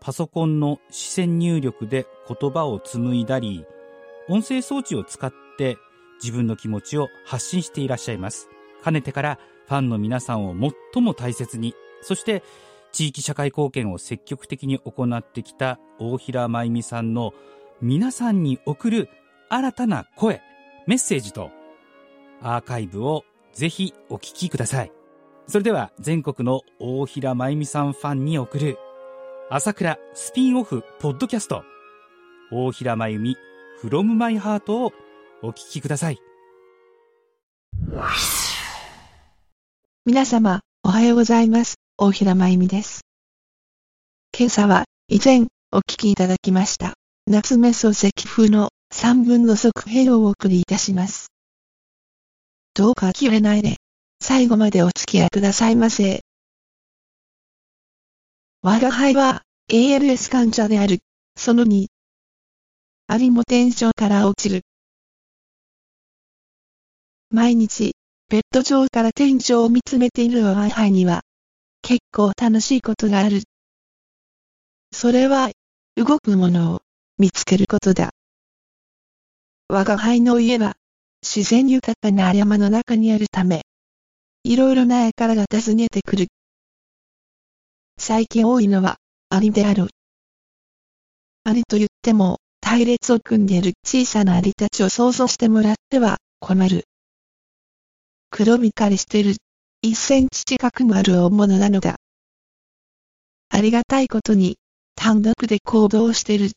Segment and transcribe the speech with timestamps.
[0.00, 3.64] パソコンの視線入力で言葉を紡いだり、
[4.28, 5.78] 音声装置を使って
[6.22, 8.48] 自分の気持ちを発信していらっしゃいます。
[8.82, 10.54] かねてからファンの皆さんを
[10.94, 12.42] 最も大切に、そして
[12.92, 17.32] 地域社会貢献を積極的に行ってきた大平真由美さんの
[17.80, 19.08] 皆さんに送る
[19.48, 20.40] 新たな声、
[20.86, 21.50] メッセージと
[22.42, 24.92] アーカイブをぜひお聞きください。
[25.46, 28.78] それでは全国の大平真由美さんファンに送る
[29.50, 31.64] 朝倉スピンオフポッドキャスト
[32.52, 33.36] 大平真由美
[33.82, 34.92] from my heart を
[35.42, 36.18] お聞きください。
[40.04, 41.76] 皆様、おはようございます。
[41.96, 43.00] 大平真由美です。
[44.38, 46.92] 今朝は、以前、お聞きいただきました、
[47.26, 51.28] 夏目漱石風の三分の側編をお送りいたします。
[52.74, 53.76] どうか切れないで、
[54.20, 56.20] 最後までお付き合いくださいませ。
[58.70, 60.98] 我が輩は、ALS 患者である、
[61.38, 61.86] その2。
[63.06, 64.60] ありも天井から落ちる。
[67.30, 67.94] 毎日、
[68.28, 71.22] ベッド上から天井を見つめている我が輩には、
[71.80, 73.44] 結構楽しいことがある。
[74.92, 75.50] それは、
[75.96, 76.80] 動くものを
[77.16, 78.10] 見つけることだ。
[79.68, 80.74] 我が輩の家は、
[81.22, 83.62] 自然豊かな山の中にあるため、
[84.44, 86.26] いろいろな輩が訪ねてくる。
[88.08, 88.96] 最近多いのは、
[89.28, 89.88] アリである。
[91.44, 96.84] アリと言っても、隊列を組んでいる小さなアリたちを想像してもらっては困る。
[98.30, 99.36] 黒光りしている。
[99.82, 101.96] 一センチ近くもある大物なのだ。
[103.50, 104.56] ありがたいことに、
[104.94, 106.52] 単独で行動してる。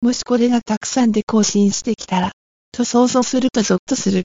[0.00, 2.32] もしこれがたくさんで更新してきたら、
[2.72, 4.22] と想像するとゾッとする。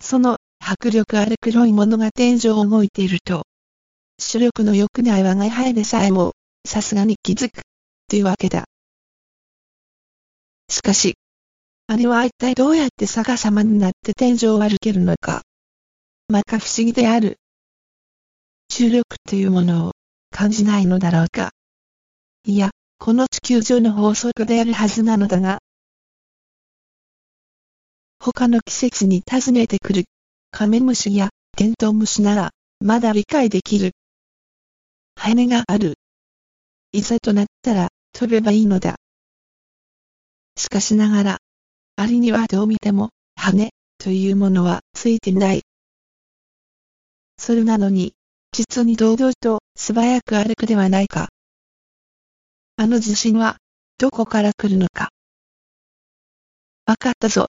[0.00, 3.45] その迫力ある黒いものが天井を動いていると、
[4.18, 6.32] 視力の良くない我が輩でさえも、
[6.66, 7.62] さすがに気づく、
[8.08, 8.64] というわけだ。
[10.68, 11.16] しかし、
[11.86, 15.42] あれは一体どうやって逆さまになって天井を歩けるのか。
[16.28, 17.36] まか不思議である。
[18.68, 19.92] 重力というものを
[20.30, 21.50] 感じないのだろうか。
[22.44, 25.58] いや、この地球上の法則であるはずなのだが。
[28.18, 30.04] 他の季節に訪ねてくる
[30.50, 32.50] カメムシやテントウムシなら
[32.80, 33.92] まだ理解できる。
[35.16, 35.94] 羽がある。
[36.92, 38.96] いざとなったら飛べばいいのだ。
[40.56, 41.38] しかしながら、
[41.96, 45.62] アリにはどう見ても、羽、というものはついてない。
[47.38, 48.14] それなのに、
[48.52, 51.28] 実に堂々と素早く歩くではないか。
[52.76, 53.58] あの自信は、
[53.98, 55.10] どこから来るのか。
[56.86, 57.48] わかったぞ。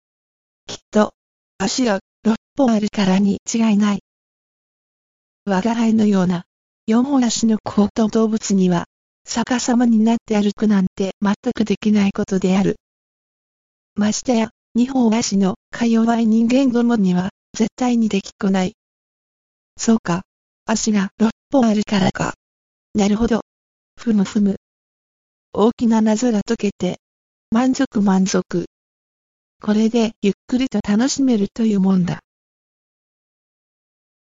[0.65, 1.13] きっと、
[1.57, 3.99] 足が6本あるからに違いない。
[5.45, 6.43] 我が輩のような、
[6.87, 8.85] 4本足の高等動物には、
[9.25, 12.77] 逆さまになって歩くなんて全くできないことである。
[13.95, 18.73] ましてや、二本足のか弱い人間どもには、絶対にできっこない。
[19.77, 20.21] そうか。
[20.65, 22.35] 足が六本あるからか。
[22.93, 23.41] なるほど。
[23.99, 24.55] ふむふむ。
[25.51, 26.99] 大きな謎が解けて、
[27.51, 28.65] 満足満足。
[29.61, 32.21] これでゆっくりと楽しめるというもんだ。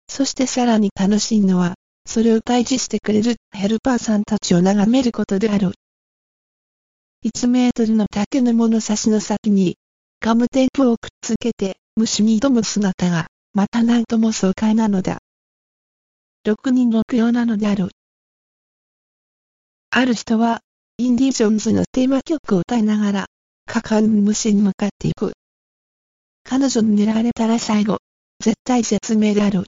[0.10, 1.76] そしてさらに楽しいのは、
[2.06, 5.74] それを退治してくれるヘルパーさんたちを眺めることである。
[7.24, 9.78] 1メートルの竹の物差しの先に、
[10.20, 15.20] ガムテープをくっつけて、虫に挑む姿が、またなんとも爽快なのだ。
[16.44, 17.90] 六人六様なのである。
[19.92, 20.62] ある人は、
[20.98, 23.26] インディ・ジョーンズのテーマ曲を歌いながら、
[23.68, 25.34] 果敢に虫に向かっていく。
[26.44, 28.00] 彼女に狙われたら最後、
[28.40, 29.66] 絶対絶命である。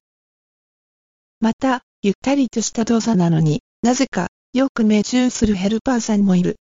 [1.39, 6.57] また、ゆったりとした動作なのになぜか、よく命中するヘルパーさんもいる。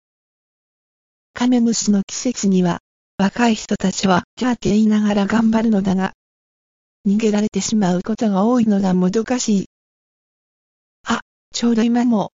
[1.34, 2.80] カメムシの季節には、
[3.19, 6.13] 若い人たちはキャーって言いながら頑張るのだが、
[7.07, 9.66] 逃げられてしまうことが多いのがもどかしい。
[11.06, 11.22] あ、
[11.54, 12.31] ちょうど今も、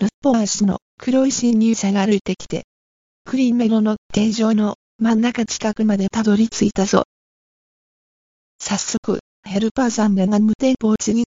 [0.00, 2.64] ルッポアシの黒い侵入者が歩いてきて、
[3.24, 7.04] クリーメロの天井の真ん中近くまでたどり着いたぞ。
[8.58, 11.24] 早速、ヘルパーさんが無テープをちぎ、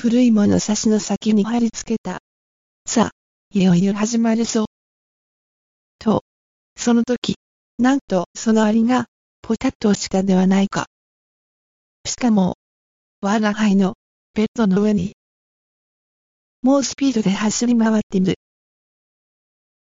[0.00, 2.20] 古い物差しの先に貼り付けた。
[2.86, 3.10] さあ、
[3.52, 4.66] いよいよ始まるぞ。
[5.98, 6.22] と、
[6.76, 7.34] その時、
[7.80, 9.06] なんとそのアリが、
[9.42, 10.86] ポタトシカではないか。
[12.06, 12.54] しかも、
[13.22, 13.94] 我が輩の、
[14.34, 15.16] ベッドの上に、
[16.62, 18.36] 猛スピードで走り回っている。